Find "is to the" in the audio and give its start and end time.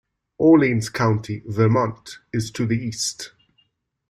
2.33-2.73